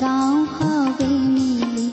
[0.00, 1.86] গাঁও সবে মিলি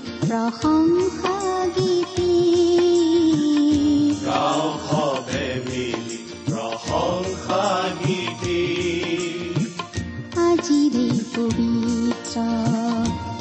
[8.01, 8.63] গীতি
[10.45, 12.35] আজিৰে পবিত্ৰ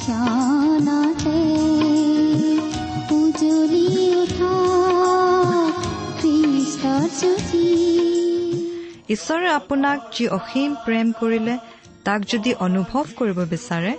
[0.00, 1.40] ক্ষণতে
[3.14, 3.86] উজলি
[4.22, 4.54] উঠা
[6.18, 7.66] খ্ৰীষ্টৰ জ্যোতি
[9.14, 11.54] ঈশ্বৰে আপোনাক যি অসীম প্ৰেম কৰিলে
[12.04, 13.92] তাক যদি অনুভৱ কৰিব বিচাৰে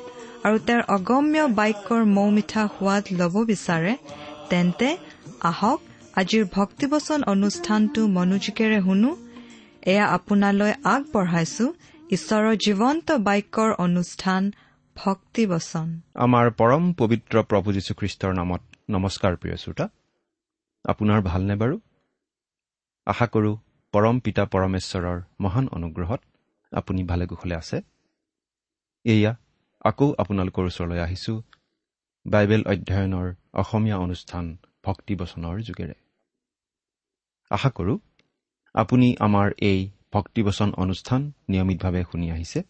[0.45, 3.93] আৰু তেওঁৰ অগম্য বাক্যৰ মৌ মিঠা সোৱাদ ল'ব বিচাৰে
[4.49, 4.89] তেন্তে
[5.49, 5.79] আহক
[6.21, 9.11] আজিৰ ভক্তিবচন অনুষ্ঠানটো মনোযোগেৰে শুনো।
[9.91, 11.65] এয়া আপোনালৈ আগবঢ়াইছো
[12.15, 14.41] ঈশ্বৰৰ জীৱন্ত বাক্যৰ অনুষ্ঠান
[14.95, 15.87] ভক্তিবচন।
[16.25, 18.61] আমাৰ পৰম পবিত্ৰ প্ৰভু যীশুখ্ৰীষ্টৰ নামত
[18.95, 19.85] নমস্কাৰ প্ৰিয় শ্ৰোতা।
[20.85, 21.75] আপোনাৰ ভালনে বাৰু?
[23.07, 23.55] আশা কৰোঁ
[23.93, 26.21] পৰম পিতা পৰমেশ্বৰৰ মহান অনুগ্ৰহত
[26.71, 27.77] আপুনি ভালে কুশলে আছে।
[29.05, 29.31] এয়া
[29.81, 31.41] আকৌ আপোনালোকৰ ওচৰলৈ আহিছোঁ।
[32.25, 35.93] বাইবেল অধ্যয়নৰ অসমীয়া অনুষ্ঠান ভক্তিবচনৰ যোগেৰে।
[37.49, 37.97] আশা কৰোঁ
[38.73, 42.63] আপুনি আমাৰ এই ভক্তিবচন অনুষ্ঠান নিয়মিতভাৱে শুনি আহিছে।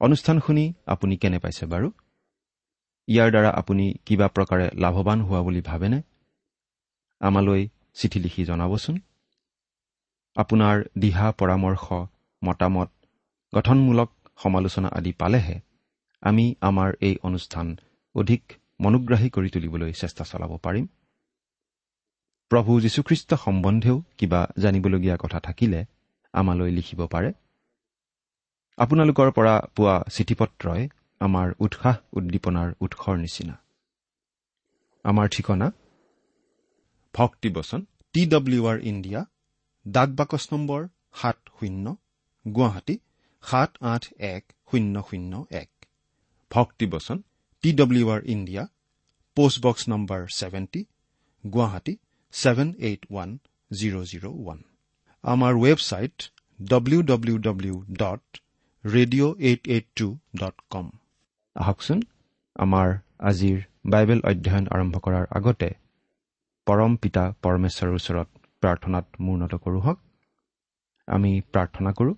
[0.00, 1.90] অনুষ্ঠান শুনি আপুনি কেনে পাইছে বাৰু?
[3.08, 6.02] ইয়াৰ দ্বাৰা আপুনি কিবা প্ৰকাৰে লাভৱান হোৱা বুলি ভাবেনে?
[7.20, 8.96] আমালৈ চিঠি লিখি জনাবচোন।
[10.36, 11.84] আপোনাৰ দিহা পৰামৰ্শ
[12.44, 12.88] মতামত
[13.54, 15.67] গঠনমূলক সমালোচনা আদি পালেহে
[16.20, 17.76] আমি আমাৰ এই অনুষ্ঠান
[18.14, 20.86] অধিক মনোগ্ৰাহী কৰি তুলিবলৈ চেষ্টা চলাব পাৰিম।
[22.48, 25.84] প্ৰভু যীশুখ্ৰীষ্ট সম্বন্ধেও কিবা জানিবলগীয়া কথা থাকিলে
[26.32, 27.32] আমালৈ লিখিব পাৰে।
[28.76, 30.88] আপোনালোকৰ পৰা পোৱা চিঠি পত্ৰই
[31.20, 33.58] আমাৰ উৎসাহ উদ্দীপনাৰ উৎসৰ নিচিনা।
[35.04, 35.72] আমাৰ ঠিকনা?
[37.14, 39.24] ভক্তিবচন টি ডব্লিউ আৰ ইণ্ডিয়া
[39.88, 41.96] ডাক বাকচ নম্বৰ সাত শূন্য
[42.54, 42.98] গুৱাহাটী
[43.42, 45.77] সাত আঠ এক শূন্য শূন্য এক।
[46.50, 47.18] ভক্তিবচন
[47.64, 48.62] T W R India
[49.36, 50.80] postbox number seventy
[51.44, 51.94] Guwahati
[52.34, 53.30] seven eight one
[53.70, 54.58] zero' zero' one.
[55.24, 56.16] আমাৰ website
[56.60, 58.22] W W W dot
[58.84, 60.06] radio' eight eight two
[60.40, 60.86] dot com
[61.56, 61.98] আহকচোন
[62.56, 62.88] আমাৰ
[63.30, 63.58] আজিৰ
[63.92, 65.68] বাইবেল অধ্যয়ন আৰম্ভ কৰাৰ আগতে
[66.66, 68.28] পৰম পিতা পৰমেশ্বৰৰ ওচৰত
[68.62, 69.98] প্ৰাৰ্থনাত মূৰ্ণত কৰোঁ হওক।
[71.08, 72.14] আমি প্ৰাৰ্থনা কৰোঁ।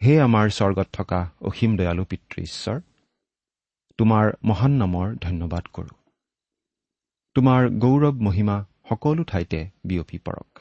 [0.00, 2.80] হে আমাৰ স্বৰ্গত থকা অসীম দয়ালু পিতৃ ঈশ্বৰ
[3.98, 5.94] তোমাৰ মহান নামৰ ধন্যবাদ কৰোঁ।
[7.36, 8.56] তোমাৰ গৌৰৱ মহিমা
[8.88, 10.60] সকলো ঠাইতে বিয়পি পৰক।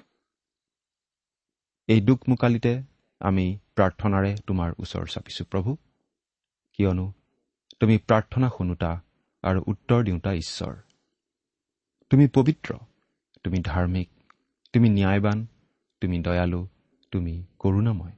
[1.89, 2.73] এই দুখ মোকালিতে
[3.21, 3.45] আমি
[3.75, 5.75] প্ৰাৰ্থনাৰে তোমাৰ ওচৰ চাপিছোঁ প্ৰভু।
[6.79, 7.05] কিয়নো
[7.79, 8.91] তুমি প্ৰাৰ্থনা শুনোতা
[9.43, 10.73] আৰু উত্তৰ দিওঁতা ঈশ্বৰ।
[12.11, 12.69] তুমি পবিত্ৰ
[13.43, 14.09] তুমি ধাৰ্মিক
[14.73, 15.47] তুমি ন্যায়বান
[16.01, 16.61] তুমি দয়ালু
[17.11, 18.15] তুমি কৰোণাময়।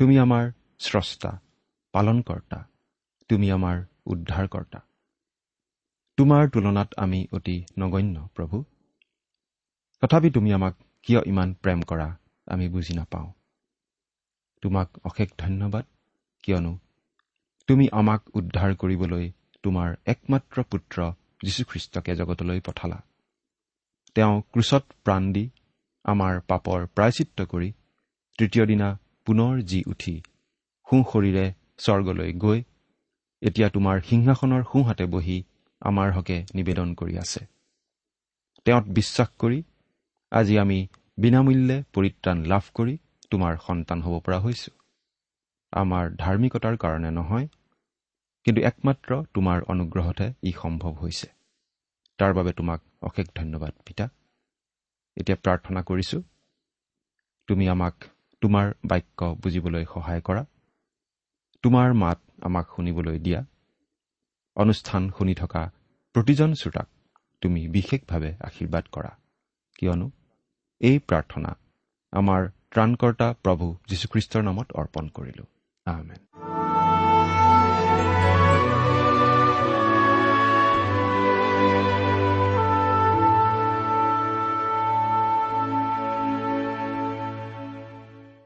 [0.00, 1.38] তুমি আমাৰ স্ৰষ্টা
[1.92, 2.64] পালনকৰ্তা।
[3.28, 4.80] তুমি আমাৰ উদ্ধাৰকৰ্তা।
[6.16, 8.64] তোমাৰ তুলনাত আমি অতি নগণ্য প্ৰভু।
[10.00, 12.16] তথাপি তুমি আমাক কিয় ইমান প্ৰেম কৰা
[12.46, 13.32] আমি বুজি নাপাওঁ।
[14.62, 15.84] তোমাক অশেষ ধন্যবাদ
[16.42, 16.78] কিয়নো
[17.66, 19.32] তুমি আমাক উদ্ধাৰ কৰিবলৈ
[19.62, 21.12] তোমাৰ একমাত্ৰ পুত্ৰ
[21.44, 23.02] যীশুখ্ৰীষ্টকে জগতলৈ পঠালা।
[24.14, 25.50] তেওঁ ক্ৰুচত প্ৰাণ দি
[26.04, 27.72] আমাৰ পাপৰ প্ৰায়চিত্ৰ কৰি
[28.38, 30.14] তৃতীয় দিনা পুনৰ জি উঠি
[30.88, 31.46] সোঁ শৰীৰে
[31.78, 32.58] স্বৰ্গলৈ গৈ
[33.42, 35.36] এতিয়া তোমাৰ সিংহাসনৰ সোঁহাতে বহি
[35.82, 37.42] আমাৰ হকে নিবেদন কৰি আছে।
[38.66, 39.58] তেওঁত বিশ্বাস কৰি
[40.32, 40.78] আজি আমি
[41.18, 42.94] বিনামূল্যে পৰিত্ৰাণ লাভ কৰি
[43.30, 44.72] তোমাৰ সন্তান হ'ব পৰা হৈছো।
[45.72, 47.46] আমাৰ ধাৰ্মিকতাৰ কাৰণে নহয়
[48.46, 51.28] কিন্তু একমাত্ৰ তোমাৰ অনুগ্ৰহতহে ই সম্ভৱ হৈছে।
[52.18, 54.06] তাৰ বাবে তোমাক অশেষ ধন্যবাদ পিতা।
[55.16, 56.22] এতিয়া প্ৰাৰ্থনা কৰিছোঁ
[57.48, 57.96] তুমি আমাক
[58.40, 60.44] তোমাৰ বাক্য বুজিবলৈ সহায় কৰা।
[61.62, 63.40] তোমাৰ মাত আমাক শুনিবলৈ দিয়া।
[64.56, 65.62] অনুষ্ঠান শুনি থকা
[66.14, 66.88] প্ৰতিজন শ্ৰোতাক
[67.42, 69.12] তুমি বিশেষভাৱে আশীৰ্বাদ কৰা।
[69.78, 70.10] কিয়নো
[70.80, 71.50] এই প্ৰাৰ্থনা
[72.12, 75.44] আমাৰ ত্ৰাণকৰ্তা প্ৰভু যীশুখ্ৰীষ্টৰ নামত অৰ্পণ কৰিলো।
[75.86, 76.49] আহমেদ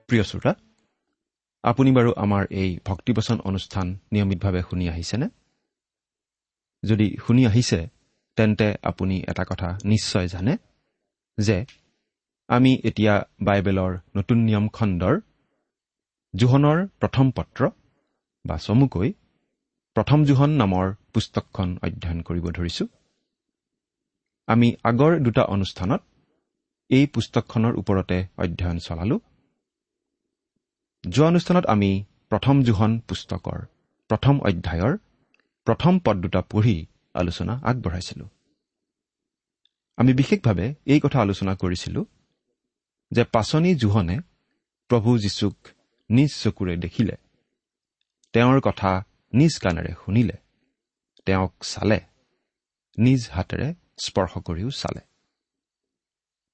[0.08, 0.52] প্ৰিয় শ্ৰোতা
[1.64, 5.26] আপুনি বাৰু আমাৰ এই ভক্তিবচন অনুষ্ঠান নিয়মিতভাৱে শুনি আহিছেনে?
[6.82, 7.78] যদি শুনি আহিছে
[8.38, 10.52] তেন্তে আপুনি এটা কথা নিশ্চয় জানে
[11.38, 11.56] যে
[12.48, 15.14] আমি এতিয়া বাইবেলৰ নতুন নিয়ম খণ্ডৰ
[16.34, 17.60] জোহনৰ প্ৰথম পত্ৰ
[18.44, 19.08] বা চমুকৈ
[19.96, 22.84] প্ৰথম জোহন নামৰ পুস্তকখন অধ্যয়ন কৰিব ধৰিছো।
[24.48, 26.02] আমি আগৰ দুটা অনুষ্ঠানত
[26.90, 29.16] এই পুস্তকখনৰ ওপৰতে অধ্যয়ন চলালো।
[31.10, 33.58] যোৱা অনুষ্ঠানত আমি প্ৰথম জোহন পুস্তকৰ
[34.08, 34.96] প্ৰথম অধ্যায়ৰ
[35.64, 38.28] প্ৰথম পদ দুটা পঢ়ি আলোচনা আগবঢ়াইছিলো।
[39.96, 42.06] আমি বিশেষভাৱে এই কথা আলোচনা কৰিছিলো
[43.10, 44.20] যে পাচনি জোহনে
[44.88, 45.56] প্ৰভু যীশুক
[46.10, 47.16] নিজ চকুৰে দেখিলে
[48.32, 50.36] তেওঁৰ কথা নিজ কাণেৰে শুনিলে
[51.26, 52.00] তেওঁক চালে
[52.98, 55.00] নিজ হাতেৰে স্পৰ্শ কৰিও চালে।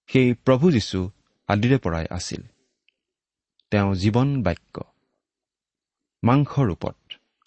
[0.07, 1.11] সেই প্ৰভু যীশু
[1.49, 2.43] আদিৰে পৰাই আছিল।
[3.71, 4.81] তেওঁ জীৱন বাক্য।
[6.23, 6.97] মাংস ৰূপত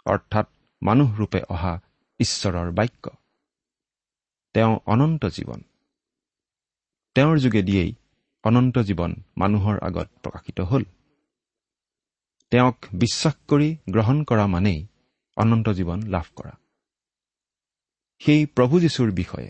[0.05, 0.47] অৰ্থাৎ
[0.81, 1.81] মানুহ ৰূপে অহা
[2.19, 3.09] ঈশ্বৰৰ বাক্য।
[4.53, 5.61] তেওঁ অনন্ত জীৱন।
[7.15, 7.93] তেওঁৰ যোগেদিয়েই
[8.43, 10.83] অনন্ত জীৱন মানুহৰ আগত প্ৰকাশিত হ'ল।
[12.49, 14.87] তেওঁক বিশ্বাস কৰি গ্ৰহণ কৰা মানেই
[15.37, 16.51] অনন্ত জীৱন লাভ কৰা।
[18.19, 19.49] সেই প্ৰভু যীশুৰ বিষয়ে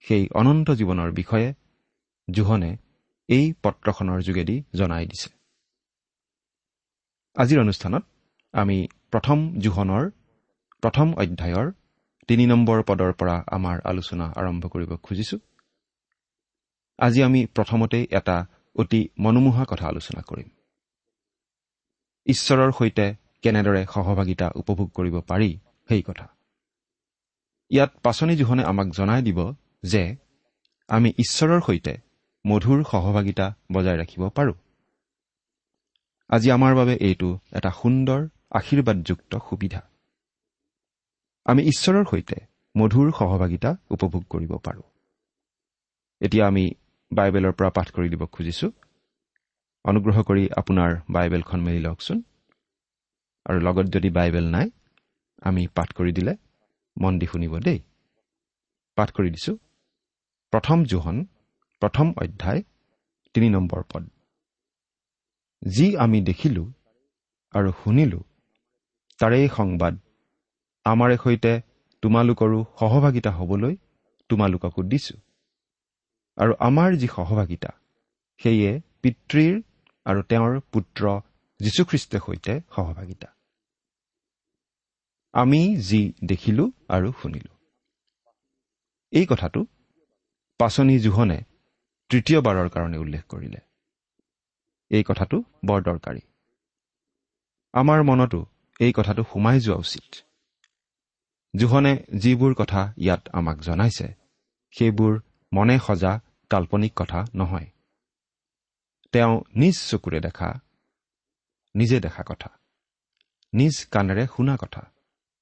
[0.00, 1.54] সেই অনন্ত জীৱনৰ বিষয়ে
[2.30, 2.76] জোহনে
[3.28, 5.43] এই পত্ৰখনৰ যোগেদি জনাই দিছে।
[7.36, 8.02] আজিৰ অনুষ্ঠানত
[8.54, 8.76] আমি
[9.10, 10.04] প্ৰথম জোহনৰ
[10.82, 11.72] প্ৰথম অধ্যায়ৰ
[12.28, 15.36] তিনি নম্বৰ পদৰ পৰা আমাৰ আলোচনা আৰম্ভ কৰিব খুজিছো।
[16.98, 18.36] আজি আমি প্ৰথমতেই এটা
[18.76, 20.48] অতি মনোমোহা কথা আলোচনা কৰিম।
[22.26, 23.06] ঈশ্বৰৰ সৈতে
[23.42, 25.50] কেনেদৰে সহভাগিতা উপভোগ কৰিব পাৰি
[25.88, 26.26] সেই কথা।
[27.70, 29.38] ইয়াত পাচনি জোহনে আমাক জনাই দিব
[29.82, 30.16] যে
[30.88, 31.94] আমি ঈশ্বৰৰ সৈতে
[32.46, 34.54] মধুৰ সহভাগিতা বজাই ৰাখিব পাৰোঁ।
[36.30, 39.80] আজি আমাৰ বাবে এইটো এটা সুন্দৰ আশীৰ্বাদযুক্ত সুবিধা।
[41.44, 42.36] আমি ঈশ্বৰৰ সৈতে
[42.76, 44.82] মধুৰ সহভাগিতা উপভোগ কৰিব পাৰোঁ।
[46.20, 46.70] এতিয়া আমি
[47.12, 48.72] বাইবেলৰ পৰা পাঠ কৰি দিব খুজিছো।
[49.84, 52.22] অনুগ্ৰহ কৰি আপোনাৰ বাইবেলখন মেলি লওকচোন।
[53.46, 54.70] আৰু লগত যদি বাইবেল নাই
[55.42, 56.36] আমি পাঠ কৰি দিলে
[57.00, 57.78] মন দি শুনিব দেই।
[58.96, 59.56] পাঠ কৰি দিছো।
[60.52, 61.26] প্ৰথম জোহন
[61.80, 62.62] প্ৰথম অধ্যায়
[63.34, 64.08] তিনি নম্বৰ পদ।
[65.64, 66.72] যি আমি দেখিলো
[67.52, 68.20] আৰু শুনিলো
[69.18, 69.98] তাৰেই সংবাদ
[70.84, 71.60] আমাৰে সৈতে
[72.02, 73.76] তোমালোকৰো সহভাগিতা হ'বলৈ
[74.28, 75.16] তোমালোককো দিছো।
[76.36, 77.68] আৰু আমাৰ যি সহভাগিতা
[78.36, 79.62] সেয়ে পিতৃৰ
[80.04, 81.20] আৰু তেওঁৰ পুত্ৰ
[81.60, 83.28] যীশুখ্ৰীষ্টৰ সৈতে সহভাগিতা।
[85.32, 87.56] আমি যি দেখিলো আৰু শুনিলো।
[89.12, 89.66] এই কথাটো
[90.58, 91.42] পাচনি জোহনে
[92.08, 93.73] তৃতীয়বাৰৰ কাৰণে উল্লেখ কৰিলে।
[94.90, 96.20] এই কথাটো বৰ দৰকাৰী।
[97.74, 98.46] আমাৰ মনতো
[98.80, 100.10] এই কথাটো সোমাই যোৱা উচিত।
[101.54, 104.06] জোহনে যিবোৰ কথা ইয়াত আমাক জনাইছে
[104.74, 105.12] সেইবোৰ
[105.52, 106.20] মনে সজা
[106.50, 107.68] কাল্পনিক কথা নহয়।
[109.12, 110.60] তেওঁ নিজ চকুৰে দেখা
[111.74, 112.50] নিজে দেখা কথা
[113.52, 114.82] নিজ কাণেৰে শুনা কথা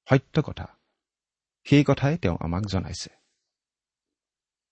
[0.07, 0.67] সত্য কথা
[1.65, 3.09] সেই কথাই তেওঁ আমাক জনাইছে।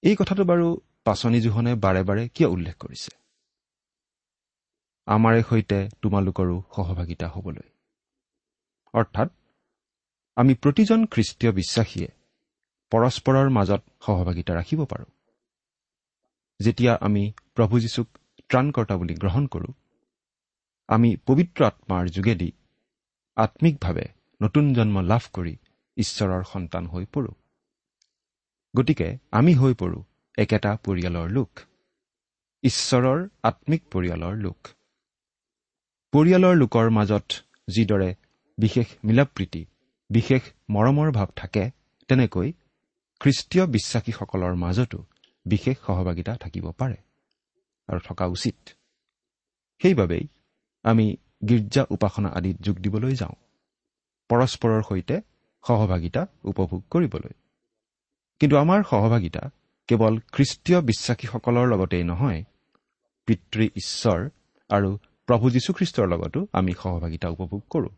[0.03, 0.67] এই কথাটো বাৰু
[1.03, 3.20] পাচনি জোহনে বাৰে বাৰে কিয় উল্লেখ কৰিছে?
[5.07, 7.67] আমাৰে সৈতে তোমালোকৰো সহভাগিতা হ'বলৈ।
[8.93, 9.29] অৰ্থাৎ
[10.37, 12.09] আমি প্ৰতিজন খ্ৰীষ্টীয় বিশ্বাসীয়ে
[12.91, 15.09] পৰস্পৰৰ মাজত সহভাগিতা ৰাখিব পাৰোঁ।
[16.59, 17.23] যেতিয়া আমি
[17.55, 18.07] প্ৰভু যীশুক
[18.49, 19.73] ত্ৰাণকৰ্তা বুলি গ্ৰহণ কৰোঁ
[20.89, 22.51] আমি পবিত্ৰ আত্মাৰ যোগেদি
[23.37, 24.05] আত্মিকভাৱে
[24.41, 25.55] নতুন জন্ম লাভ কৰি
[25.97, 27.33] ঈশ্বৰৰ সন্তান হৈ পৰোঁ।
[28.73, 30.03] গতিকে আমি হৈ পৰোঁ
[30.37, 31.49] একেটা পৰিয়ালৰ লোক
[32.63, 34.57] ঈশ্বৰৰ আত্মিক পৰিয়ালৰ লোক।
[36.13, 37.27] পৰিয়ালৰ লোকৰ মাজত
[37.67, 38.09] যিদৰে
[38.57, 39.61] বিশেষ মিলাপ্ৰীতি
[40.09, 41.63] বিশেষ মৰমৰ ভাৱ থাকে
[42.09, 42.47] তেনেকৈ
[43.21, 44.99] খ্ৰীষ্টীয় বিশ্বাসীসকলৰ মাজতো
[45.45, 46.97] বিশেষ সহভাগিতা থাকিব পাৰে
[47.89, 48.57] আৰু থকা উচিত।
[49.81, 50.25] সেইবাবেই
[50.85, 51.05] আমি
[51.47, 53.35] গীৰ্জা উপাসনা আদিত যোগ দিবলৈ যাওঁ
[54.29, 55.15] পৰস্পৰৰ সৈতে
[55.63, 57.33] সহভাগিতা উপভোগ কৰিবলৈ।
[58.41, 59.43] কিন্তু আমাৰ সহভাগিতা
[59.89, 62.43] কেৱল খ্ৰীষ্টীয় বিশ্বাসীসকলৰ লগতেই নহয়
[63.27, 64.19] পিতৃ ঈশ্বৰ
[64.69, 64.91] আৰু
[65.31, 67.89] প্ৰভু যীশুখ্ৰীষ্টৰ লগতো আমি সহভাগিতা উপভোগ কৰোঁ।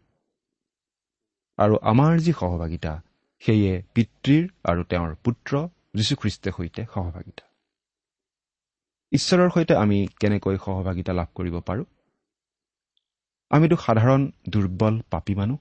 [1.57, 3.01] আৰু আমাৰ যি সহভাগিতা
[3.39, 7.47] সেয়ে পিতৃৰ আৰু তেওঁৰ পুত্ৰ যীশুখ্ৰীষ্টৰ সৈতে সহভাগিতা।
[9.11, 11.85] ঈশ্বৰৰ সৈতে আমি কেনেকৈ সহভাগিতা লাভ কৰিব পাৰোঁ?
[13.49, 15.57] আমিতো সাধাৰণ দুৰ্বল পাপী মানুহ।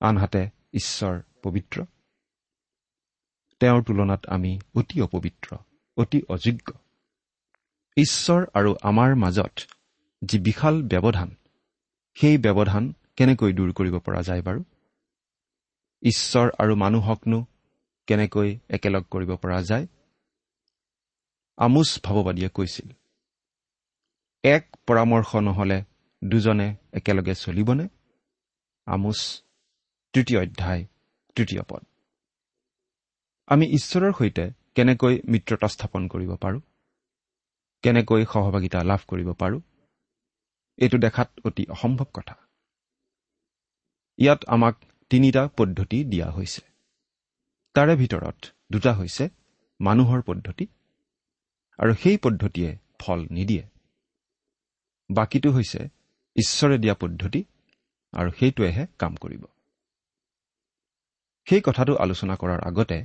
[0.00, 1.84] আনহাতে ঈশ্বৰ পবিত্ৰ।
[3.60, 5.56] তেওঁৰ তুলনাত আমি অতি অপবিত্ৰ
[5.96, 6.72] অতি অযোগ্য।
[7.96, 9.58] ঈশ্বৰ আৰু আমাৰ মাজত
[10.24, 11.36] যি বিশাল ব্যৱধান
[12.16, 14.60] সেই ব্যৱধান কেনেকৈ দূৰ কৰিব পৰা যায় বাৰু?
[16.02, 17.38] ঈশ্বৰ আৰু মানুহকনো
[18.06, 19.86] কেনেকৈ একেলগ কৰিব পৰা যায়?
[21.56, 22.88] আমোচ ভাৱবাদীয়ে কৈছিল
[24.44, 25.78] এক পৰামৰ্শ নহ'লে
[26.24, 27.88] দুজনে একেলগে চলিবনে?
[28.86, 29.42] আমোচ
[30.12, 30.82] তৃতীয় অধ্যায়
[31.34, 31.82] তৃতীয় পদ।
[33.46, 36.60] আমি ঈশ্বৰৰ সৈতে কেনেকৈ মিত্ৰতা স্থাপন কৰিব পাৰোঁ?
[37.84, 39.60] কেনেকৈ সহভাগিতা লাভ কৰিব পাৰোঁ?
[40.78, 42.36] এইটো দেখাত অতি অসম্ভৱ কথা।
[44.18, 44.74] ইয়াত আমাক
[45.10, 46.62] তিনিটা পদ্ধতি দিয়া হৈছে।
[47.74, 48.36] তাৰে ভিতৰত
[48.72, 49.28] দুটা হৈছে
[49.80, 50.66] মানুহৰ পদ্ধতি
[51.78, 53.64] আৰু সেই পদ্ধতিয়ে ফল নিদিয়ে।
[55.10, 55.88] বাকীটো হৈছে
[56.36, 57.44] ঈশ্বৰে দিয়া পদ্ধতি
[58.12, 59.44] আৰু সেইটোৱেহে কাম কৰিব।
[61.46, 63.04] সেই কথাটো আলোচনা কৰাৰ আগতে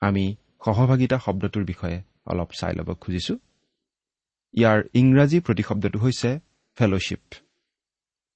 [0.00, 3.34] আমি সহভাগিতা শব্দটোৰ বিষয়ে অলপ চাই ল'ব খুজিছো।
[4.54, 6.30] ইয়াৰ ইংৰাজী প্ৰতিশব্দটো হৈছে
[6.76, 7.34] ফেলোশ্বিপ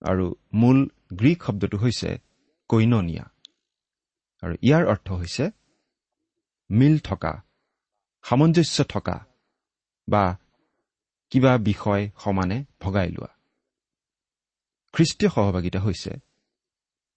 [0.02, 2.18] আৰু মূল গ্ৰীক শব্দটো হৈছে
[2.68, 3.24] কৈননিয়া
[4.42, 5.50] আৰু ইয়াৰ অৰ্থ হৈছে
[6.70, 7.42] মিল থকা
[8.22, 9.26] সামঞ্জস্য থকা
[10.08, 10.38] বা
[11.30, 13.28] কিবা বিষয় সমানে ভগাই লোৱা।
[14.92, 16.10] খ্ৰীষ্টীয় সহভাগিতা হৈছে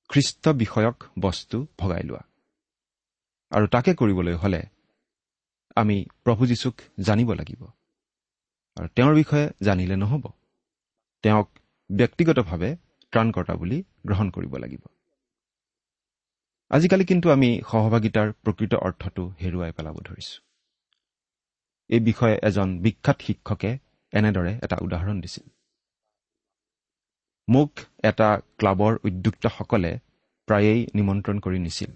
[0.09, 2.23] খ্ৰীষ্ট বিষয়ক বস্তু ভগাই লোৱা।
[3.49, 4.61] আৰু তাকে কৰিবলৈ হ'লে
[5.75, 7.65] আমি প্ৰভু যীশুক জানিব লাগিব।
[8.77, 10.31] আৰু তেওঁৰ বিষয়ে জানিলে নহ'ব।
[11.27, 11.49] তেওঁক
[11.91, 12.75] ব্যক্তিগতভাৱে
[13.13, 14.83] ত্ৰাণকৰ্তা বুলি গ্ৰহণ কৰিব লাগিব।
[16.69, 20.41] আজিকালি কিন্তু আমি সহভাগিতাৰ প্ৰকৃত অৰ্থটো হেৰুৱাই পেলাব ধৰিছো।
[21.89, 23.77] এই বিষয়ে এজন বিখ্যাত শিক্ষকে
[24.13, 25.49] এনেদৰে এটা উদাহৰণ দিছিল।
[27.49, 27.71] মোক
[28.03, 29.99] এটা ক্লাবৰ উদ্যোক্তাসকলে
[30.47, 31.91] প্ৰায়েই নিমন্ত্ৰণ কৰি নিছিল।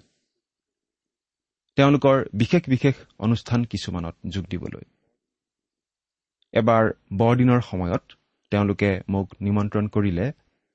[1.76, 4.86] তেওঁলোকৰ বিশেষ বিশেষ অনুষ্ঠান কিছুমানত যোগ দিবলৈ।
[6.54, 6.84] এবাৰ
[7.18, 8.04] বৰদিনৰ সময়ত
[8.52, 10.26] তেওঁলোকে মোক নিমন্ত্ৰণ কৰিলে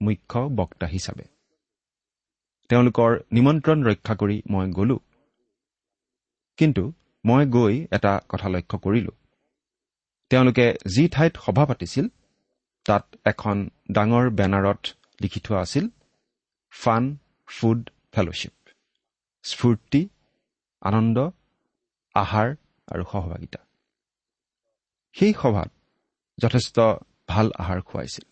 [0.00, 1.26] মুখ্য বক্তা হিচাপে।
[2.71, 4.97] তেওঁলোকৰ নিমন্ত্ৰণ ৰক্ষা কৰি মই গলো।
[6.59, 6.92] কিন্তু
[7.25, 9.12] মই গৈ এটা কথা লক্ষ্য কৰিলো।
[10.30, 12.06] তেওঁলোকে যি ঠাইত সভা পাতিছিল
[12.87, 13.56] তাত এখন
[13.92, 14.83] ডাঙৰ বেনাৰত
[15.23, 15.88] লিখি থোৱা আছিল
[16.71, 17.04] ফান
[17.47, 17.80] ফুড
[18.12, 18.56] ফেলোশ্বিপ
[19.45, 20.02] স্ফূৰ্তি
[20.83, 21.18] আনন্দ
[22.14, 22.49] আহাৰ
[22.88, 23.61] আৰু সহভাগিতা।
[25.16, 25.71] সেই সভাত
[26.38, 26.76] যথেষ্ট
[27.28, 28.25] ভাল আহাৰ খুৱাইছিল।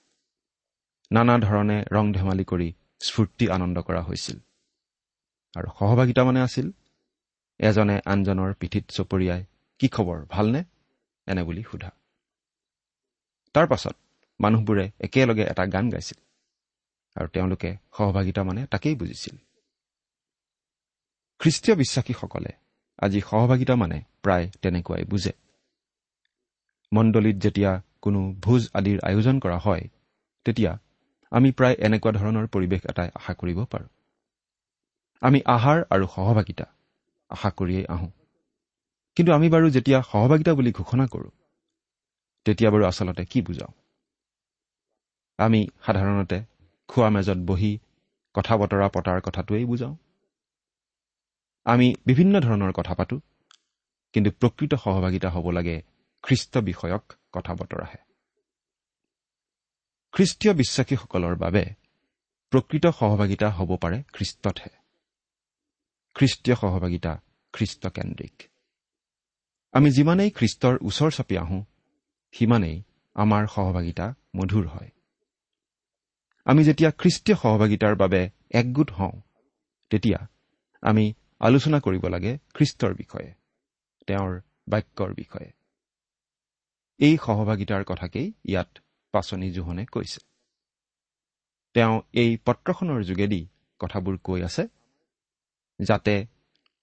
[1.11, 2.69] নানা ধৰণে ৰং ধেমালি কৰি
[3.01, 4.39] স্ফূৰ্তি আনন্দ কৰা হৈছিল।
[5.55, 6.73] আৰু সহভাগিতা মানে আছিল
[7.61, 9.43] এজনে আনজনৰ পিঠিত চপৰিয়াই
[9.79, 10.65] কি খবৰ ভালনে?
[11.27, 11.91] এনে বুলি সোধা।
[13.55, 13.97] তাৰ পাছত
[14.41, 16.19] মানুহবোৰে একেলগে এটা গান গাইছিল
[17.17, 19.37] আৰু তেওঁলোকে সহভাগিতা মানে তাকেই বুজিছিল।
[21.39, 22.53] খ্ৰীষ্টীয় বিশ্বাসীসকলে
[22.99, 25.33] আজি সহভাগিতা মানে প্ৰায় তেনেকুৱাই বুজে।
[26.93, 29.85] মণ্ডলীত যেতিয়া কোনো ভোজ আদিৰ আয়োজন কৰা হয়
[30.47, 30.73] তেতিয়া
[31.33, 33.89] আমি প্ৰায় এনেকুৱা ধৰণৰ পৰিৱেশ এটাই আশা কৰিব পাৰোঁ।
[35.23, 36.67] আমি আহাৰ আৰু সহভাগিতা
[37.31, 38.11] আশা কৰিয়েই আহোঁ।
[39.17, 41.33] কিন্তু আমি বাৰু যেতিয়া সহভাগিতা বুলি ঘোষণা কৰোঁ
[42.47, 43.73] তেতিয়া বাৰু আচলতে কি বুজাওঁ?
[45.39, 46.39] আমি সাধাৰণতে
[46.89, 47.73] খোৱা মেজত বহি
[48.35, 49.95] কথা বতৰা পতাৰ কথাটোৱেই বুজাওঁ।
[51.67, 53.21] আমি বিভিন্ন ধৰণৰ কথা পাতোঁ
[54.15, 55.77] কিন্তু প্ৰকৃত সহভাগিতা হ'ব লাগে
[56.25, 58.01] খ্ৰীষ্ট বিষয়ক কথা বতৰাহে
[60.13, 61.65] খ্ৰীষ্টীয় বিশ্বাসীসকলৰ বাবে
[62.53, 64.71] প্ৰকৃত সহভাগিতা হ'ব পাৰে খ্ৰীষ্টতহে।
[66.17, 67.13] খ্ৰীষ্টীয় সহভাগিতা
[67.53, 68.37] খ্ৰীষ্টকেন্দ্ৰিক।
[69.75, 71.63] আমি যিমানেই খ্ৰীষ্টৰ ওচৰ চাপি আহোঁ
[72.35, 72.83] সিমানেই
[73.15, 74.91] আমাৰ সহভাগিতা মধুৰ হয়।
[76.45, 79.21] আমি যেতিয়া খ্ৰীষ্টীয় সহভাগিতাৰ বাবে একগোট হওঁ
[79.91, 80.19] তেতিয়া
[80.83, 83.35] আমি আলোচনা কৰিব লাগে খ্ৰীষ্টৰ বিষয়ে
[84.07, 85.64] তেওঁৰ বাক্যৰ বিষয়ে।
[87.01, 88.71] এই সহভাগিতাৰ কথাকেই ইয়াত
[89.13, 90.21] পাচনি জোহনে কৈছে।
[91.75, 93.49] তেওঁ এই পত্ৰখনৰ যোগেদি
[93.81, 94.65] কথাবোৰ কৈ আছে
[95.81, 96.15] যাতে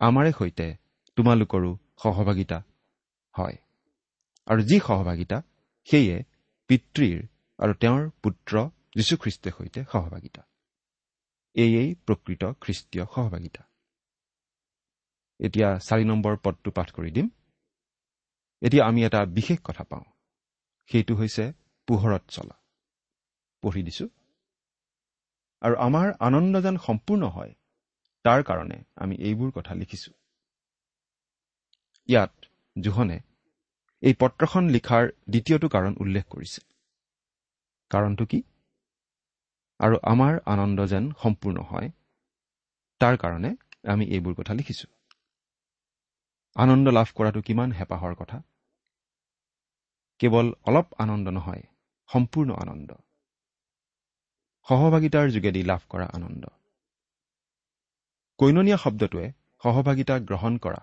[0.01, 0.67] আমাৰে সৈতে
[1.15, 1.71] তোমালোকৰো
[2.03, 2.57] সহভাগিতা
[3.33, 3.57] হয়।
[4.47, 5.37] আৰু যি সহভাগিতা
[5.87, 6.17] সেয়ে
[6.69, 7.17] পিতৃৰ
[7.59, 8.53] আৰু তেওঁৰ পুত্ৰ
[8.95, 10.41] যীশুখ্ৰীষ্টৰ সৈতে সহভাগিতা।
[11.55, 13.61] এয়েই প্ৰকৃত খ্ৰীষ্টীয় সহভাগিতা।
[15.39, 17.29] এতিয়া চাৰি নম্বৰ পদটো পাঠ কৰি দিম।
[18.61, 20.05] এতিয়া আমি এটা বিশেষ কথা পাওঁ।
[20.89, 21.43] সেইটো হৈছে
[21.87, 22.55] পোহৰত চলা।
[23.63, 24.05] পঢ়ি দিছো।
[25.61, 27.51] আৰু আমাৰ আনন্দ যেন সম্পূৰ্ণ হয়
[28.25, 30.11] তাৰ কাৰণে আমি এইবোৰ কথা লিখিছো।
[32.09, 32.31] ইয়াত
[32.75, 33.17] জোহনে
[34.03, 36.61] এই পত্ৰখন লিখাৰ দ্বিতীয়টো কাৰণ উল্লেখ কৰিছে।
[37.91, 38.39] কাৰণটো কি?
[39.79, 41.89] আৰু আমাৰ আনন্দ যেন সম্পূৰ্ণ হয়
[43.01, 43.51] তাৰ কাৰণে
[43.87, 44.87] আমি এইবোৰ কথা লিখিছো।
[46.55, 48.37] আনন্দ লাভ কৰাটো কিমান হেঁপাহৰ কথা।
[50.21, 51.63] কেৱল অলপ আনন্দ নহয়
[52.09, 52.89] সম্পূৰ্ণ আনন্দ।
[54.67, 56.43] সহভাগিতাৰ যোগেদি লাভ কৰা আনন্দ।
[58.39, 59.27] কৈননীয়া শব্দটোৱে
[59.63, 60.81] সহভাগিতা গ্ৰহণ কৰা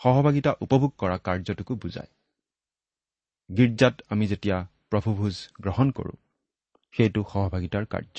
[0.00, 2.10] সহভাগিতা উপভোগ কৰা কাৰ্যটোকো বুজায়।
[3.50, 4.56] গীৰ্জাত আমি যেতিয়া
[4.90, 6.16] প্ৰভুভোজ গ্ৰহণ কৰোঁ
[6.94, 8.18] সেইটো সহভাগিতাৰ কাৰ্য।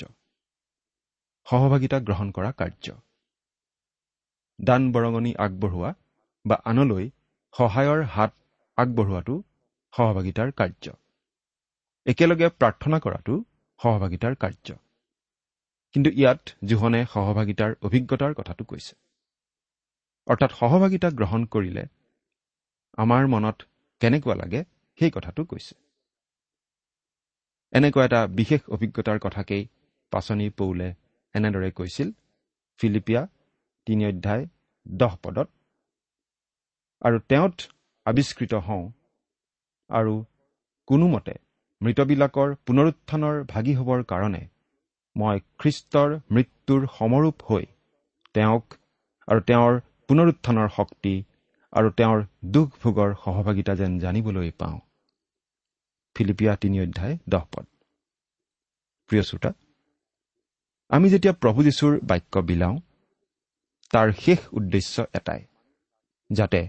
[1.46, 2.86] সহভাগিতা গ্ৰহণ কৰা কাৰ্য।
[4.60, 5.90] দান বৰঙণি আগবঢ়োৱা
[6.44, 7.10] বা আনলৈ
[7.54, 8.32] সহায়ৰ হাত
[8.78, 9.36] আগবঢ়োৱাটো
[9.94, 10.84] সহভাগিতাৰ কাৰ্য।
[12.06, 13.34] একেলগে প্ৰাৰ্থনা কৰাটো
[13.80, 14.68] সহভাগিতাৰ কাৰ্য।
[15.94, 18.94] কিন্তু ইয়াত জোহনে সহভাগিতাৰ অভিজ্ঞতাৰ কথাটো কৈছে।
[20.26, 21.84] অৰ্থাৎ সহভাগিতা গ্ৰহণ কৰিলে
[22.98, 23.58] আমাৰ মনত
[24.00, 24.64] কেনেকুৱা লাগে
[24.98, 25.74] সেই কথাটো কৈছে।
[27.72, 29.64] এনেকুৱা এটা বিশেষ অভিজ্ঞতাৰ কথাকেই
[30.12, 30.88] পাচনি পৌলে
[31.34, 32.08] এনেদৰে কৈছিল
[32.80, 33.22] ফিলিপিয়া
[33.86, 34.44] তিনি অধ্যায়
[34.88, 35.48] দহ পদত।
[37.02, 37.56] আৰু তেওঁত
[38.06, 38.84] আৱিষ্কৃত হওঁ
[39.90, 40.14] আৰু
[40.88, 41.34] কোনোমতে
[41.80, 44.42] মৃতবিলাকৰ পুনৰুত্থানৰ ভাগি হ'বৰ কাৰণে
[45.16, 47.64] মই খ্ৰীষ্টৰ মৃত্যুৰ সমৰূপ হৈ
[48.34, 48.64] তেওঁক
[49.28, 51.14] আৰু তেওঁৰ পুনৰুত্থানৰ শক্তি
[51.72, 54.78] আৰু তেওঁৰ দুখ ভোগৰ সহভাগিতা যেন জানিবলৈ পাওঁ।
[56.16, 57.66] ফিলিপিয়া তিনি অধ্যায় দহ পদ।
[59.10, 59.50] প্ৰিয় শ্ৰোতা
[60.90, 62.76] আমি যেতিয়া প্ৰভু যীশুৰ বাক্য বিলাওঁ
[63.90, 65.42] তাৰ শেষ উদ্দেশ্য এটাই
[66.30, 66.60] যাতে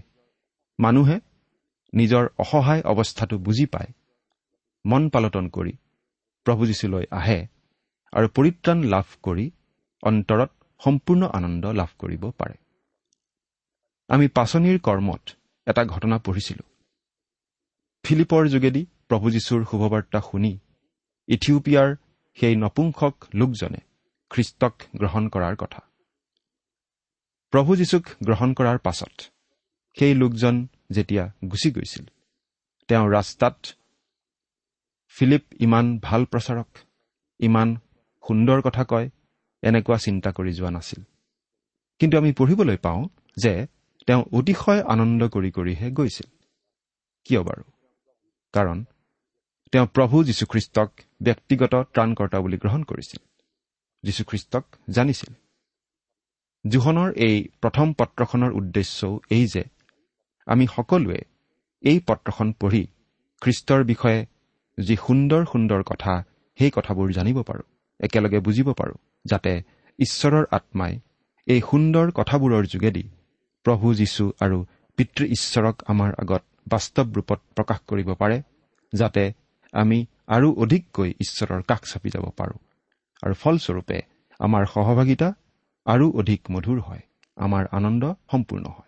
[0.78, 1.16] মানুহে
[1.96, 3.90] নিজৰ অসহায় অৱস্থাটো বুজি পায়
[4.84, 5.72] মন পালটন কৰি
[6.46, 7.46] প্ৰভু যীশুলৈ আহে
[8.12, 9.50] আৰু পৰিত্ৰাণ লাভ কৰি
[10.02, 10.50] অন্তৰত
[10.84, 12.56] সম্পূৰ্ণ আনন্দ লাভ কৰিব পাৰে।
[14.08, 15.22] আমি পাচনিৰ কৰ্মত
[15.66, 16.68] এটা ঘটনা পঢ়িছিলোঁ।
[18.04, 20.58] ফিলিপৰ যোগেদি প্ৰভু যীশুৰ শুভবাৰ্তা শুনি
[21.28, 21.96] ইথিওপিয়াৰ
[22.38, 23.80] সেই নপুংসক লোকজনে
[24.30, 25.80] খ্ৰীষ্টক গ্ৰহণ কৰাৰ কথা।
[27.52, 29.22] প্ৰভু যীশুক গ্ৰহণ কৰাৰ পাছত
[29.96, 32.06] সেই লোকজন যেতিয়া গুচি গৈছিল
[32.88, 33.56] তেওঁ ৰাস্তাত
[35.08, 36.68] ফিলিপ ইমান ভাল প্ৰচাৰক
[37.40, 37.76] ইমান
[38.28, 39.10] সুন্দৰ কথা কয়
[39.62, 41.02] এনেকুৱা চিন্তা কৰি যোৱা নাছিল।
[41.98, 43.66] কিন্তু আমি পঢ়িবলৈ পাওঁ যে
[44.06, 46.28] তেওঁ অতিশয় আনন্দ কৰি কৰিহে গৈছিল।
[47.24, 47.62] কিয় বাৰু?
[48.52, 48.84] কাৰণ
[49.72, 50.90] তেওঁ প্ৰভু যীশুখ্ৰীষ্টক
[51.22, 53.20] ব্যক্তিগত ত্ৰাণকৰ্তা বুলি গ্ৰহণ কৰিছিল।
[54.02, 55.34] যীশুখ্ৰীষ্টক জানিছিল।
[56.66, 59.64] জোহনৰ এই প্ৰথম পত্ৰখনৰ উদ্দেশ্যও এই যে
[60.46, 61.20] আমি সকলোৱে
[61.82, 62.82] এই পত্ৰখন পঢ়ি
[63.42, 64.20] খ্ৰীষ্টৰ বিষয়ে
[64.78, 66.12] যি সুন্দৰ সুন্দৰ কথা
[66.58, 67.66] সেই কথাবোৰ জানিব পাৰোঁ
[68.00, 69.52] একেলগে বুজিব পাৰোঁ যাতে
[69.98, 70.92] ঈশ্বৰৰ আত্মাই
[71.46, 73.04] এই সুন্দৰ কথাবোৰৰ যোগেদি
[73.66, 74.58] প্ৰভু যীশু আৰু
[74.98, 78.36] পিতৃ ঈশ্বৰক আমাৰ আগত বাস্তৱ ৰূপত প্ৰকাশ কৰিব পাৰে
[78.92, 79.22] যাতে
[79.72, 82.58] আমি আৰু অধিককৈ ঈশ্বৰৰ কাষ চাপি যাব পাৰোঁ।
[83.22, 83.98] আৰু ফলস্বৰূপে
[84.40, 85.28] আমাৰ সহভাগিতা
[85.86, 87.02] আৰু অধিক মধুৰ হয়
[87.36, 88.85] আমাৰ আনন্দ সম্পূৰ্ণ হয়।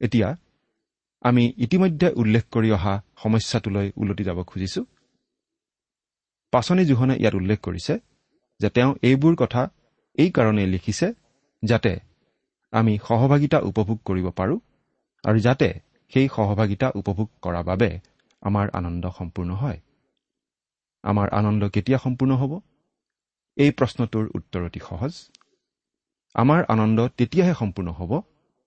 [0.00, 0.28] এতিয়া
[1.24, 4.82] আমি ইতিমধ্যে উল্লেখ কৰি অহা সমস্যাটোলৈ ওলটি যাব খুজিছো।
[6.52, 7.94] পাচনি জোহনে ইয়াত উল্লেখ কৰিছে
[8.60, 9.62] যে তেওঁ এইবোৰ কথা
[10.18, 11.06] এইকাৰণেই লিখিছে
[11.62, 11.92] যাতে
[12.72, 14.58] আমি সহভাগিতা উপভোগ কৰিব পাৰোঁ
[15.24, 15.68] আৰু যাতে
[16.12, 17.90] সেই সহভাগিতা উপভোগ কৰাৰ বাবে
[18.42, 19.78] আমাৰ আনন্দ সম্পূৰ্ণ হয়।
[21.04, 22.52] আমাৰ আনন্দ কেতিয়া সম্পূৰ্ণ হ'ব?
[23.56, 25.12] এই প্ৰশ্নটোৰ উত্তৰ অতি সহজ।
[26.34, 28.12] আমাৰ আনন্দ তেতিয়াহে সম্পূৰ্ণ হ'ব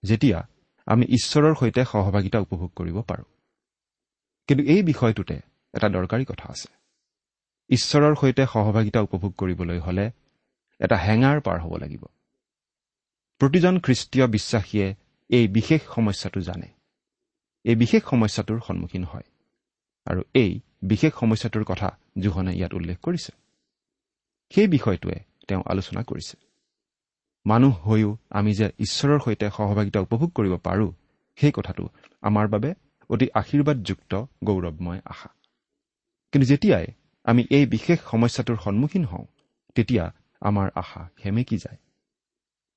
[0.03, 0.39] যেতিয়া
[0.85, 3.23] আমি ঈশ্বৰৰ সৈতে সহভাগিতা উপভোগ কৰিব পাৰোঁ।
[4.47, 5.39] কিন্তু এই বিষয়টোতে
[5.73, 6.67] এটা দৰকাৰী কথা আছে।
[7.69, 10.11] ঈশ্বৰৰ সৈতে সহভাগিতা উপভোগ কৰিবলৈ হ'লে
[10.79, 12.05] এটা হেঙাৰ পাৰ হ'ব লাগিব।
[13.39, 14.95] প্ৰতিজন খ্ৰীষ্টীয় বিশ্বাসীয়ে
[15.29, 16.67] এই বিশেষ সমস্যাটো জানে।
[17.63, 19.23] এই বিশেষ সমস্যাটোৰ সন্মুখীন হয়।
[20.05, 23.31] আৰু এই বিশেষ সমস্যাটোৰ কথা জোহনে ইয়াত উল্লেখ কৰিছে।
[24.49, 26.50] সেই বিষয়টোৱে তেওঁ আলোচনা কৰিছে।
[27.45, 30.91] মানুহ হৈও আমি যে ঈশ্বৰৰ সৈতে সহভাগিতা উপভোগ কৰিব পাৰোঁ
[31.37, 31.83] সেই কথাটো
[32.21, 32.69] আমাৰ বাবে
[33.09, 35.29] অতি আশীৰ্বাদযুক্ত গৌৰৱময় আশা।
[36.31, 36.87] কিন্তু যেতিয়াই
[37.23, 39.25] আমি এই বিশেষ সমস্যাটোৰ সন্মুখীন হওঁ
[39.75, 41.77] তেতিয়া আমাৰ আশা সেমেকি যায়।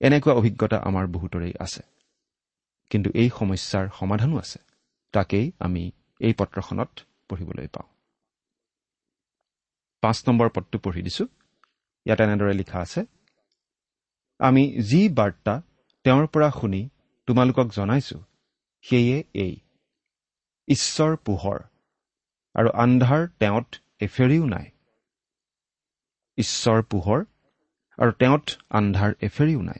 [0.01, 1.83] এনেকুৱা অভিজ্ঞতা আমাৰ বহুতৰেই আছে।
[2.91, 4.59] কিন্তু এই সমস্যাৰ সমাধানো আছে
[5.13, 5.83] তাকেই আমি
[6.21, 6.91] এই পত্ৰখনত
[7.29, 7.89] পঢ়িবলৈ পাওঁ।
[10.03, 11.25] পাঁচ নম্বৰ পদটো পঢ়ি দিছো।
[12.07, 13.01] ইয়াত এনেদৰে লিখা আছে
[14.39, 15.63] আমি যি বাৰ্তা
[16.05, 16.89] তেওঁৰ পৰা শুনি
[17.27, 18.25] তোমালোকক জনাইছো
[18.83, 19.57] সেয়ে এই।
[20.69, 21.59] ঈশ্বৰ পোহৰ
[22.55, 23.67] আৰু আন্ধাৰ তেওঁত
[24.01, 24.71] এফেৰিও নাই।
[26.37, 27.25] ঈশ্বৰ পোহৰ
[27.99, 29.79] আৰু তেওঁত আন্ধাৰ এফেৰিও নাই।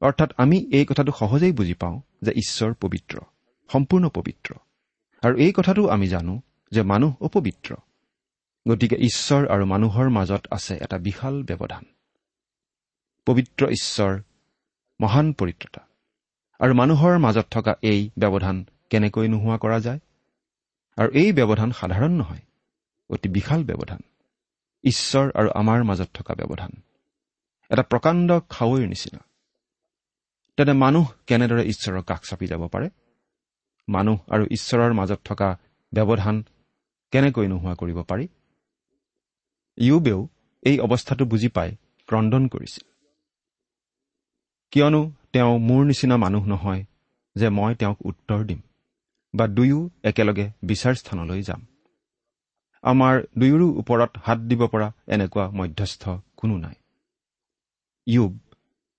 [0.00, 3.20] অৰ্থাৎ আমি এই কথাটো সহজেই বুজি পাওঁ যে ঈশ্বৰ পবিত্ৰ
[3.72, 4.54] সম্পূৰ্ণ পবিত্ৰ।
[5.22, 7.74] আৰু এই কথাটো আমি জানো যে মানুহ অপবিত্ৰ।
[8.68, 11.84] গতিকে ঈশ্বৰ আৰু মানুহৰ মাজত আছে এটা বিশাল ব্যৱধান।
[13.26, 14.18] পবিত্ৰ ঈশ্বৰ
[15.00, 15.80] মহান পৰিত্ৰতা।
[16.60, 19.98] আৰু মানুহৰ মাজত থকা এই ব্যৱধান কেনেকৈ নোহোৱা কৰা যায়?
[20.96, 22.40] আৰু এই ব্যৱধান সাধাৰণ নহয়
[23.10, 23.98] অতি বিশাল ব্যৱধান।
[24.84, 26.70] ঈশ্বৰ আৰু আমাৰ মাজত থকা ব্যৱধান।
[27.70, 29.24] এটা প্ৰকাণ্ড খাৱৈৰ নিচিনা।
[30.56, 32.90] তেনে মানুহ কেনেদৰে ঈশ্বৰৰ কাষ চাপি যাব পাৰে?
[33.88, 35.58] মানুহ আৰু ঈশ্বৰৰ মাজত থকা
[35.94, 36.44] ব্যৱধান
[37.10, 38.28] কেনেকৈ নোহোৱা কৰিব পাৰি?
[39.76, 40.28] ইউবেও
[40.62, 42.95] এই অৱস্থাটো বুজি পাই ক্ৰদন কৰিছিল।
[44.70, 46.84] কিয়নো তেওঁ মোৰ নিচিনা মানুহ নহয়
[47.36, 48.60] যে মই তেওঁক উত্তৰ দিম।
[49.34, 51.66] বা দুয়ো একেলগে বিচাৰ স্থানলৈ যাম।
[52.82, 56.74] আমাৰ দুয়োৰো ওপৰত হাত দিব পৰা এনেকুৱা মধ্যস্থ কোনো নাই।
[58.06, 58.38] ইউব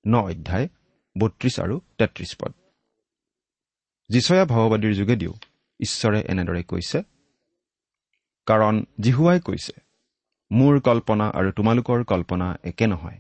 [0.08, 0.67] ন অধ্যায়
[1.17, 2.53] বত্ৰিশ আৰু তেত্ৰিশ পদ।
[4.10, 5.34] যিচয়া ভাৱবাদীৰ যোগেদিও
[5.80, 7.03] ঈশ্বৰে এনেদৰে কৈছে
[8.45, 9.73] কাৰণ জিহুৱাই কৈছে
[10.51, 13.19] মোৰ কল্পনা আৰু তোমালোকৰ কল্পনা একে নহয়।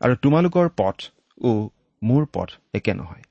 [0.00, 0.96] আৰু তোমালোকৰ পথ
[1.40, 1.70] ও
[2.02, 3.22] মোৰ পথ একে নহয়।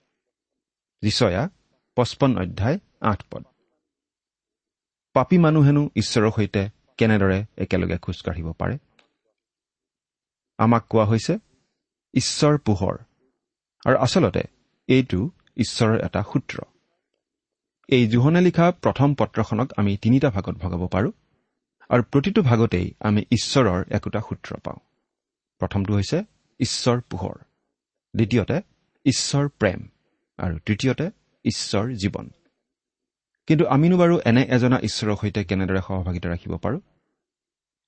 [1.02, 1.50] যিচয়া
[1.96, 3.44] পঁচপন্ন অধ্যায় আঠ পদ।
[5.14, 8.78] পাপী মানুহেনো ঈশ্বৰৰ সৈতে কেনেদৰে একেলগে খোজকাঢ়িব পাৰে?
[10.58, 11.38] আমাক কোৱা হৈছে
[12.14, 12.96] ঈশ্বৰ পোহৰ
[13.86, 14.44] আৰু আচলতে
[14.88, 16.62] এইটো ঈশ্বৰৰ এটা সূত্ৰ।
[17.88, 21.12] এই জোহনে লিখা প্ৰথম পত্ৰখনক আমি তিনিটা ভাগত ভগাব পাৰোঁ
[21.90, 24.80] আৰু প্ৰতিটো ভাগতেই আমি ঈশ্বৰৰ একোটা সূত্ৰ পাওঁ।
[25.60, 26.24] প্ৰথমটো হৈছে
[26.60, 27.38] ঈশ্বৰ পোহৰ
[28.18, 28.62] দ্বিতীয়তে
[29.06, 29.88] ঈশ্বৰ প্ৰেম
[30.38, 31.12] আৰু তৃতীয়তে
[31.46, 32.30] ঈশ্বৰ জীৱন।
[33.48, 36.80] কিন্তু আমিনো বাৰু এনে এজনা ঈশ্বৰৰ সৈতে কেনেদৰে সহভাগিতা ৰাখিব পাৰোঁ?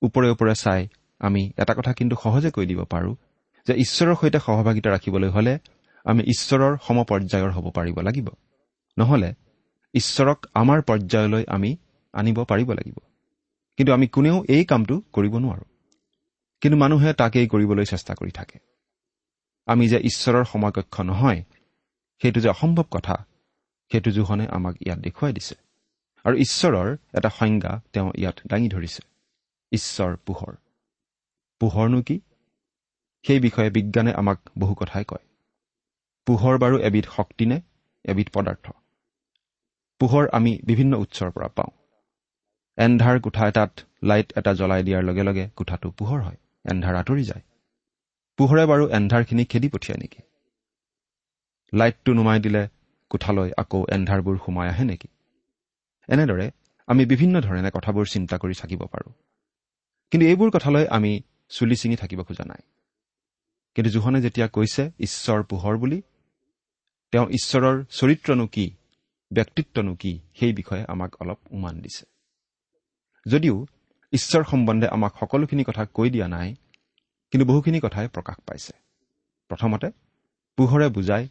[0.01, 0.87] ওপৰে ওপৰে চাই
[1.19, 3.15] আমি এটা কথা কিন্তু সহজে কৈ দিব পাৰোঁ
[3.67, 5.59] যে ঈশ্বৰৰ সৈতে সহভাগিতা ৰাখিবলৈ হ'লে
[6.05, 8.29] আমি ঈশ্বৰৰ সমপৰ্যায়ৰ হ'ব পাৰিব লাগিব।
[8.97, 9.33] নহ'লে
[9.93, 11.77] ঈশ্বৰক আমাৰ পৰ্যায়লৈ আমি
[12.13, 12.97] আনিব পাৰিব লাগিব।
[13.77, 15.65] কিন্তু আমি কোনেও এই কামটো কৰিব নোৱাৰো।
[16.61, 18.59] কিন্তু মানুহে তাকেই কৰিবলৈ চেষ্টা কৰি থাকে।
[19.69, 21.43] আমি যে ঈশ্বৰৰ সমকক্ষ নহয়
[22.21, 23.15] সেইটো যে অসম্ভৱ কথা
[23.91, 25.55] সেইটো জোহনে আমাক ইয়াত দেখুৱাই দিছে।
[26.23, 29.03] আৰু ঈশ্বৰৰ এটা সংজ্ঞা তেওঁ ইয়াত দাঙি ধৰিছে।
[29.71, 30.53] ঈশ্বৰ পোহৰ।
[31.59, 32.19] পোহৰনো কি?
[33.27, 35.25] সেই বিষয়ে বিজ্ঞানে আমাক বহু কথাই কয়।
[36.25, 37.61] পোহৰ বাৰু এবিধ শক্তি নে
[38.05, 38.71] এবিধ পদাৰ্থ?
[39.99, 41.71] পোহৰ আমি বিভিন্ন উৎসৰ পৰা পাওঁ।
[42.77, 46.37] এন্ধাৰ কোঠা এটাত লাইট এটা জ্বলাই দিয়াৰ লগে লগে কোঠাটো পোহৰ হয়।
[46.71, 47.41] এন্ধাৰ আঁতৰি যায়।
[48.39, 50.21] পোহৰে বাৰু এন্ধাৰখিনি খেদি পঠিয়ায় নেকি?
[51.73, 52.67] লাইটটো নুমাই দিলে
[53.09, 55.07] কোঠালৈ আকৌ এন্ধাৰবোৰ সোমাই আহে নেকি?
[56.07, 56.51] এনেদৰে
[56.87, 59.11] আমি বিভিন্ন ধৰণে কথাবোৰ চিন্তা কৰি থাকিব পাৰোঁ।
[60.11, 62.61] কিন্তু এইবোৰ কথালৈ আমি চুলি ছিঙি থাকিব খোজা নাই।
[63.75, 66.01] কিন্তু জোহনে যেতিয়া কৈছে ঈশ্বৰ পোহৰ বুলি
[67.11, 68.71] তেওঁ ঈশ্বৰৰ চৰিত্ৰনো কি
[69.33, 72.05] ব্যক্তিত্বনো কি সেই বিষয়ে আমাক অলপ উমান দিছে।
[73.27, 73.65] যদিও
[74.13, 76.55] ঈশ্বৰ সম্বন্ধে আমাক সকলোখিনি কথা কৈ দিয়া নাই
[77.31, 78.73] কিন্তু বহুখিনি কথাই প্ৰকাশ পাইছে।
[79.47, 79.91] প্ৰথমতে
[80.57, 81.27] পোহৰে বুজাই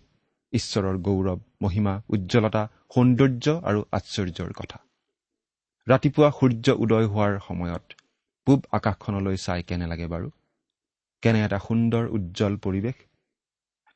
[0.53, 4.79] ঈশ্বৰৰ গৌৰৱ মহিমা উজ্জ্বলতা সৌন্দৰ্য আৰু আশ্চৰ্যৰ কথা।
[5.89, 7.83] ৰাতিপুৱা সূৰ্য উদয় হোৱাৰ সময়ত
[8.47, 10.31] পূব আকাশখনলৈ চাই কেনে লাগে বাৰু?
[11.23, 12.95] কেনে এটা সুন্দৰ উজ্জ্বল পৰিৱেশ?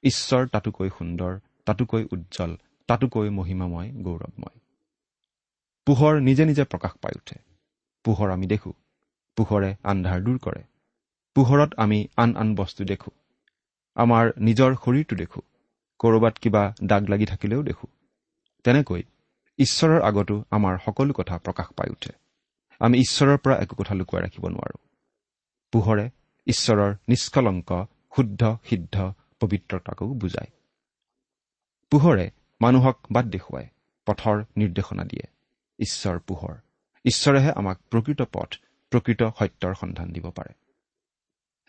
[0.02, 4.58] ঈশ্বৰ তাতোকৈ সুন্দৰ তাতোকৈ উজ্জ্বল তাতোকৈ মহিমাময় গৌৰৱময়।
[5.86, 7.36] পোহৰ নিজে নিজে প্ৰকাশ পাই উঠে।
[8.04, 8.72] পোহৰ আমি দেখোঁ।
[9.36, 10.62] পোহৰে আন্ধাৰ দূৰ কৰে।
[11.34, 13.12] পোহৰত আমি আন আন বস্তু দেখোঁ।
[13.94, 15.42] আমাৰ নিজৰ শৰীৰটো দেখোঁ।
[15.98, 17.88] ক'ৰবাত কিবা দাগ লাগি থাকিলেও দেখোঁ।
[18.64, 19.02] তেনেকৈ
[19.58, 22.12] ঈশ্বৰৰ আগতো আমাৰ সকলো কথা প্ৰকাশ পাই উঠে।
[22.80, 24.78] আমি ঈশ্বৰৰ পৰা একো কথা লুকুৱাই ৰাখিব নোৱাৰো।
[25.72, 26.10] পোহৰে
[26.46, 30.50] ঈশ্বৰৰ নিষ্কলংক শুদ্ধ সিদ্ধ পবিত্ৰতাকো বুজায়।
[31.90, 33.66] পোহৰে মানুহক বাট দেখুৱাই
[34.06, 35.26] পথৰ নিৰ্দেশনা দিয়ে।
[35.78, 36.54] ঈশ্বৰ পোহৰ।
[37.04, 38.54] ঈশ্বৰেহে আমাক প্ৰকৃত পথ
[38.90, 40.61] প্ৰকৃত সত্যৰ সন্ধান দিব পাৰে।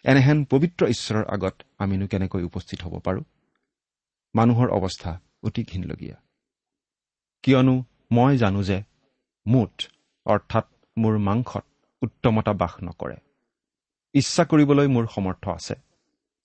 [0.03, 3.23] এনেহেন পবিত্ৰ ঈশ্বৰৰ আগত আমিনো কেনেকৈ উপস্থিত হ'ব পাৰোঁ?
[4.35, 6.15] মানুহৰ অৱস্থা অতি ঘীনলগীয়া।
[7.43, 8.83] কিয়নো মই জানো যে
[9.47, 9.87] মুঠ
[10.25, 10.65] অৰ্থাৎ
[10.97, 11.65] মোৰ মাংসত
[12.01, 13.15] উত্তমতা বাস নকৰে।
[14.13, 15.75] ইচ্ছা কৰিবলৈ মোৰ সমৰ্থ আছে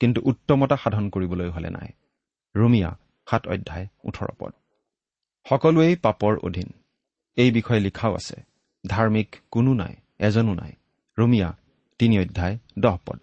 [0.00, 1.88] কিন্তু উত্তমতা সাধন কৰিবলৈ হলে নাই।
[2.56, 2.96] ৰুমিয়া
[3.30, 4.52] সাত অধ্যায় ওঠৰ পদ।
[5.48, 6.72] সকলোৱেই পাপৰ অধীন।
[7.36, 8.36] এই বিষয়ে লিখাও আছে
[8.86, 10.72] ধাৰ্মিক কোনো নাই এজনো নাই।
[11.18, 11.56] ৰুমিয়া
[11.98, 13.20] তিনি অধ্যায় দহ পদ।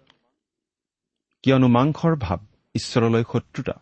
[1.46, 2.38] কিয়নো মাংসৰ ভাৱ
[2.74, 3.72] ঈশ্বৰলৈ শত্ৰুতা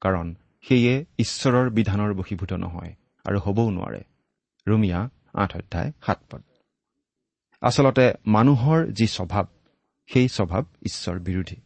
[0.00, 2.94] কাৰণ সেয়ে ঈশ্বৰৰ বিধানৰ বশীভূত নহয়
[3.24, 4.04] আৰু হ'বও নোৱাৰে।
[4.68, 6.42] ৰুমিয়া আঠ অধ্যায় সাত পদ।
[7.60, 9.44] আচলতে মানুহৰ যি স্বভাৱ
[10.06, 11.56] সেই স্বভাৱ ঈশ্বৰ বিৰোধী।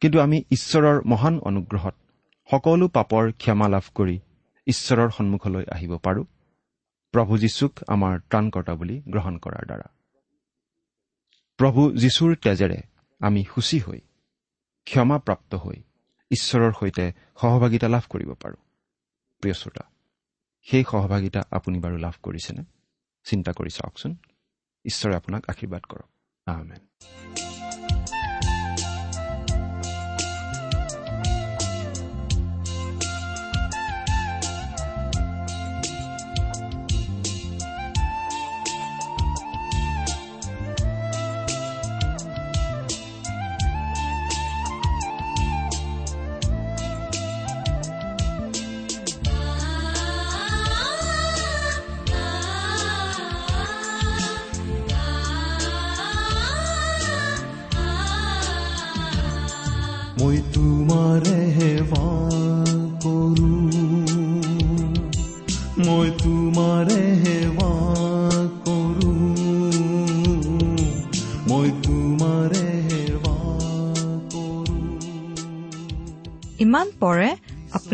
[0.00, 1.94] কিন্তু আমি ঈশ্বৰৰ মহান অনুগ্ৰহত
[2.50, 4.20] সকলো পাপৰ ক্ষমা লাভ কৰি
[4.66, 6.24] ঈশ্বৰৰ সন্মুখলৈ আহিব পাৰোঁ
[7.12, 9.88] প্ৰভু যীশুক আমাৰ ত্ৰাণকৰ্তা বুলি গ্ৰহণ কৰাৰ দ্বাৰা।
[11.56, 12.82] প্ৰভু যীশুৰ তেজেৰে
[13.20, 14.00] আমি সূচী হৈ
[14.84, 15.76] ক্ষমাপ্ৰাপ্ত হৈ
[16.30, 18.56] ঈশ্বৰৰ সৈতে সহভাগিতা লাভ কৰিব পাৰোঁ।
[19.40, 19.84] প্ৰিয় শ্ৰোতা
[20.62, 22.62] সেই সহভাগিতা আপুনি বাৰু লাভ কৰিছেনে?
[23.24, 24.16] চিন্তা কৰি চাওকচোন।
[24.84, 26.08] ঈশ্বৰে আপোনাক আশীৰ্বাদ কৰক।
[26.46, 27.31] আমেন।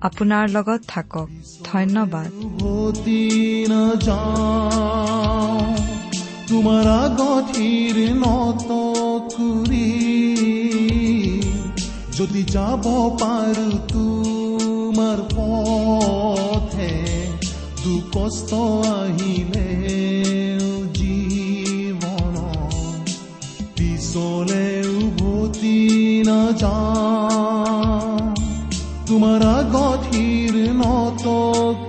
[0.00, 1.28] আপোনাৰ লগত থাকক।
[1.64, 2.30] ধন্যবাদ।
[6.48, 8.68] তোমাৰ আগঠিৰ নত
[9.32, 9.88] কৰি
[12.12, 12.84] যদি যাব
[13.20, 16.92] পাৰো তোমাৰ পথে
[17.84, 18.54] দুখ কষ্ট
[18.84, 19.68] আহিলে
[20.94, 22.36] জীৱন
[23.78, 25.78] পিছলে উভতি
[26.26, 28.15] নাযাওঁ
[29.06, 29.42] তোমাৰ
[29.72, 31.85] গধীৰ নতক